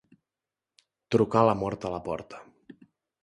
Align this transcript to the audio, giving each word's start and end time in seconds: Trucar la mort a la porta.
Trucar 1.15 1.45
la 1.49 1.55
mort 1.59 1.87
a 1.89 1.91
la 1.97 1.99
porta. 2.09 2.41